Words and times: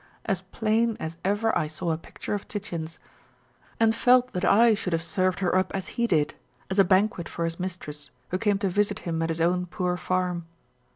427 0.25 0.29
as 0.31 0.59
plain 0.59 0.97
as 1.05 1.17
ever 1.23 1.55
I 1.55 1.67
saw 1.67 1.91
a 1.91 1.95
picture 1.99 2.33
of 2.33 2.47
Titian's; 2.47 2.97
and 3.79 3.93
felt 3.93 4.33
that 4.33 4.43
I 4.43 4.73
should 4.73 4.93
have 4.93 5.03
served 5.03 5.41
her 5.41 5.55
up 5.55 5.71
as 5.75 5.89
he 5.89 6.07
did, 6.07 6.33
as 6.71 6.79
a 6.79 6.83
banquet 6.83 7.29
for 7.29 7.45
his 7.45 7.59
mistress, 7.59 8.09
who 8.29 8.39
came 8.39 8.57
to 8.57 8.67
visit 8.67 9.01
him 9.05 9.21
at 9.21 9.29
his 9.29 9.39
own 9.39 9.67
poor 9.67 9.97
farm. 9.97 10.47